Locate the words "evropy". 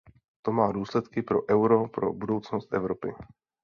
2.73-3.13